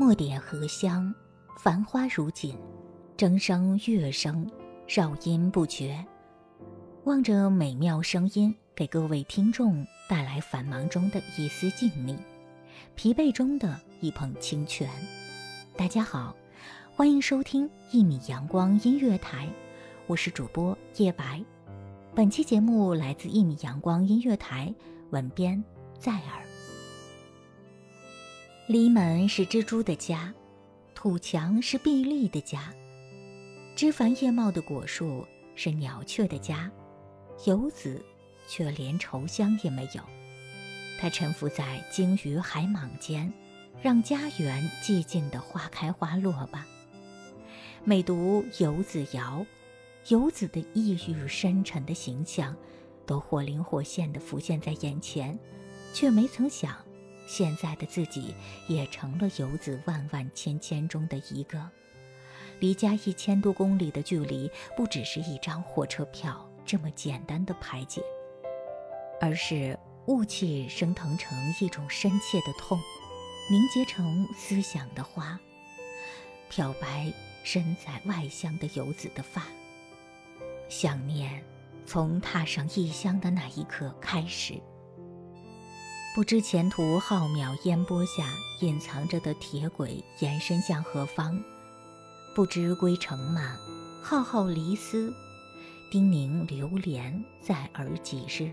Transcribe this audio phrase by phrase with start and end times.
[0.00, 1.14] 墨点荷香，
[1.58, 2.56] 繁花如锦，
[3.18, 4.50] 筝声乐声，
[4.88, 6.02] 绕音不绝。
[7.04, 12.16] 望着美妙声音，给各位听众带来繁忙中的一丝静谧，
[12.94, 14.88] 疲惫中的一捧清泉。
[15.76, 16.34] 大家好，
[16.96, 19.46] 欢迎收听一米阳光音乐台，
[20.06, 21.44] 我是主播叶白。
[22.14, 24.74] 本期节目来自一米阳光音乐台，
[25.10, 25.62] 文编
[25.98, 26.49] 在耳。
[28.70, 30.32] 篱门是蜘蛛的家，
[30.94, 32.72] 土墙是碧丽的家，
[33.74, 36.70] 枝繁叶茂的果树是鸟雀的家，
[37.46, 38.00] 游子
[38.46, 40.00] 却连愁香也没有。
[41.00, 43.32] 他沉浮在鲸鱼海蟒间，
[43.82, 46.64] 让家园寂静的花开花落吧。
[47.82, 49.44] 每读游子谣，
[50.10, 52.54] 游子的抑郁深沉的形象，
[53.04, 55.36] 都或灵或现的浮现在眼前，
[55.92, 56.76] 却没曾想。
[57.30, 58.34] 现在的自己
[58.66, 61.70] 也成了游子万万千千中的一个，
[62.58, 68.02] 离家一千多公里的距离，不只是一张火车票这么简单的排解，
[69.20, 72.76] 而是雾气升腾成一种深切的痛，
[73.48, 75.38] 凝结成思想的花，
[76.48, 77.12] 漂白
[77.44, 79.44] 身在外乡的游子的发。
[80.68, 81.44] 想念，
[81.86, 84.60] 从踏上异乡的那一刻开始。
[86.12, 91.40] 不知前途浩渺烟波下隐藏着的铁轨延伸向何方？
[92.34, 93.56] 不知归程吗？
[94.02, 95.14] 浩浩离思，
[95.88, 98.50] 叮咛流连在耳几日？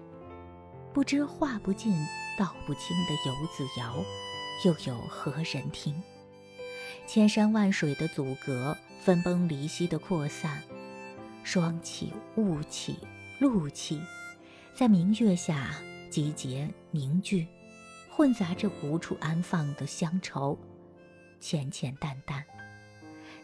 [0.93, 1.91] 不知话不尽
[2.37, 4.05] 道不清的游子谣，
[4.63, 5.95] 又有何人听？
[7.07, 10.61] 千山万水的阻隔，分崩离析的扩散，
[11.43, 12.99] 霜气、雾气、
[13.39, 13.99] 露气，
[14.75, 15.71] 在明月下。
[16.09, 17.45] 集结凝聚，
[18.17, 20.57] 混杂着无处安放的乡愁，
[21.39, 22.43] 浅浅淡淡，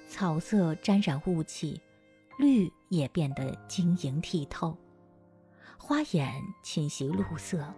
[0.07, 1.79] 草色沾染雾气，
[2.39, 4.75] 绿也变得晶莹剔透，
[5.77, 7.71] 花眼侵袭露色，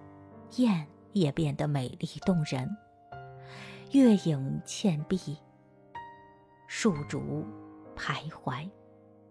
[0.55, 2.65] 燕也变得美丽动人。
[3.91, 5.37] 月影倩碧，
[6.65, 7.45] 树竹
[7.93, 8.69] 徘徊，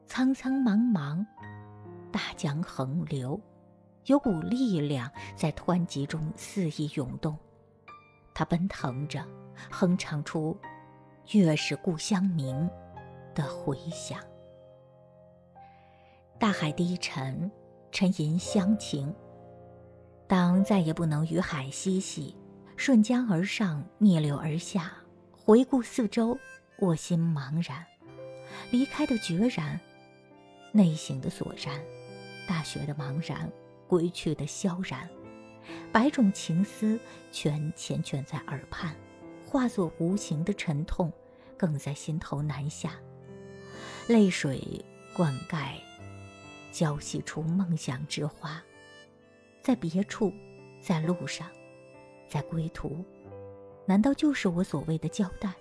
[0.05, 1.25] 苍苍茫茫，
[2.13, 3.41] 大江横流。
[4.05, 7.39] 有股力量在湍急中肆意涌动，
[8.35, 9.25] 它奔腾着，
[9.71, 10.59] 哼唱出
[11.33, 12.69] “月是故乡明”
[13.35, 14.19] 的回响。
[16.39, 17.51] 大海低沉，
[17.93, 19.15] 沉吟乡情。
[20.27, 22.37] 当再也不能与海嬉戏，
[22.77, 24.93] 顺江而上，逆流而下，
[25.31, 26.37] 回顾四周，
[26.79, 27.87] 我心茫然。
[28.71, 29.79] 离开的决然，
[30.73, 31.81] 内省的索然，
[32.49, 33.51] 大学的茫然。
[33.87, 35.09] 归去的萧然，
[35.93, 36.99] 百种情思
[37.31, 38.95] 全缱绻在耳畔，
[39.47, 41.13] 化作无形的沉痛，
[41.57, 42.93] 更在心头难下。
[44.07, 45.75] 泪水灌溉，
[46.73, 48.63] 浇洗出梦想之花。
[49.63, 50.33] 在别处，
[50.81, 51.49] 在路上，
[52.29, 53.05] 在归途，
[53.87, 55.53] 难道就是我所谓的交代？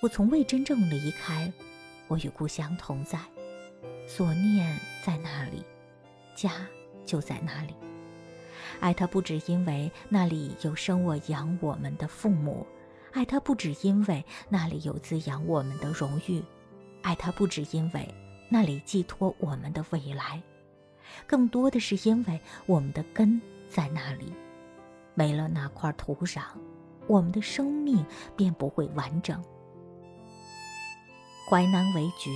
[0.00, 1.52] 我从未真正离开，
[2.08, 3.20] 我与故乡同在，
[4.06, 5.62] 所念在那里，
[6.34, 6.66] 家。
[7.06, 7.74] 就在那里，
[8.80, 12.66] 爱他不只因为那里有生我养我们的父母，
[13.12, 16.42] 爱他不只因为那里有滋养我们的荣誉，
[17.02, 18.06] 爱他不只因为
[18.48, 20.42] 那里寄托我们的未来，
[21.26, 24.32] 更多的是因为我们的根在那里。
[25.14, 26.42] 没了那块土壤，
[27.08, 28.04] 我们的生命
[28.36, 29.42] 便不会完整。
[31.50, 32.30] 淮南为橘，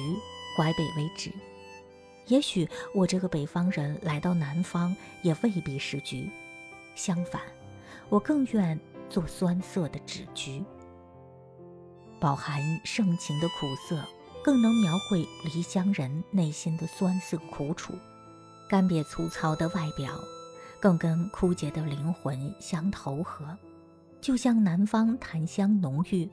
[0.56, 1.30] 淮北为枳。
[2.32, 6.30] 也许我这个北方人来到南方也未必是橘，
[6.94, 7.42] 相反，
[8.08, 8.80] 我更愿
[9.10, 10.64] 做酸涩的枳橘，
[12.18, 14.02] 饱含盛情的苦涩，
[14.42, 17.92] 更能描绘离乡人内心的酸涩苦楚。
[18.66, 20.18] 干瘪粗糙的外表，
[20.80, 23.44] 更跟枯竭的灵魂相投合，
[24.22, 26.26] 就像南方檀香浓郁，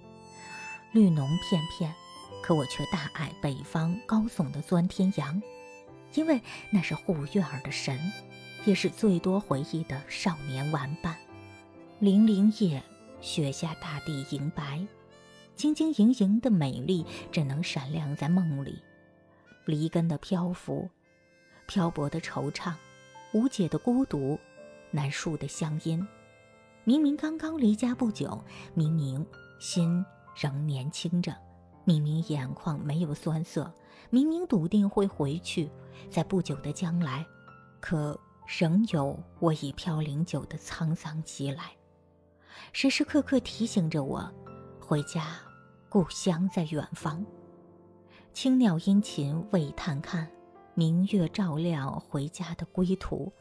[0.93, 1.93] 绿浓片片，
[2.41, 5.41] 可我却大爱北方高耸的钻天杨。
[6.15, 6.41] 因为
[6.71, 7.97] 那是护院儿的神，
[8.65, 11.15] 也是最多回忆的少年玩伴。
[11.99, 12.81] 零零夜，
[13.21, 14.85] 雪下大地银白，
[15.55, 18.81] 晶晶莹莹的美丽，只能闪亮在梦里。
[19.65, 20.89] 离根的漂浮，
[21.67, 22.73] 漂泊的惆怅，
[23.33, 24.39] 无解的孤独，
[24.91, 26.07] 难述的乡音。
[26.85, 29.23] 明明刚刚离家不久，明明
[29.59, 30.03] 心
[30.35, 31.35] 仍年轻着。
[31.89, 33.73] 明明眼眶没有酸涩，
[34.11, 35.71] 明明笃定会回去，
[36.07, 37.25] 在不久的将来，
[37.79, 38.15] 可
[38.45, 41.71] 仍有我已飘零久的沧桑袭来，
[42.71, 44.31] 时时刻刻提醒着我，
[44.79, 45.39] 回家
[45.89, 47.25] 故乡在远方。
[48.33, 50.29] 青鸟殷勤为探看，
[50.75, 53.33] 明月照亮回家的归途，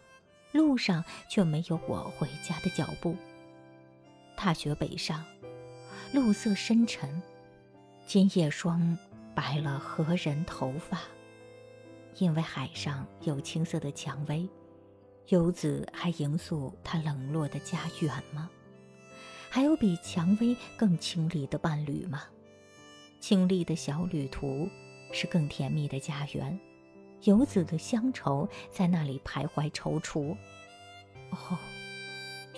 [0.53, 3.15] 路上却没有我回家的脚步。
[4.39, 5.23] 踏雪北上，
[6.15, 7.21] 路色深沉，
[8.09, 8.97] 今夜霜
[9.35, 10.99] 白了何人头发？
[12.17, 14.49] 因为海上有青色的蔷薇，
[15.27, 18.49] 游子还迎宿他冷落的家远吗？
[19.51, 22.23] 还有比蔷薇更清丽的伴侣吗？
[23.21, 24.67] 清丽的小旅途
[25.13, 26.59] 是更甜蜜的家园，
[27.25, 30.35] 游子的乡愁在那里徘徊踌躇。
[31.29, 31.59] 哦，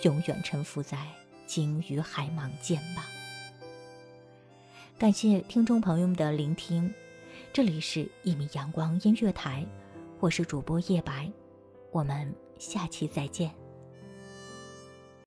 [0.02, 1.08] 永远沉浮在
[1.44, 3.05] 鲸鱼海茫间吧。
[5.00, 6.93] 感谢听众朋友们的聆听，
[7.55, 9.67] 这里是《一米阳光音乐台》，
[10.19, 11.26] 我是主播叶白，
[11.91, 13.50] 我们下期再见。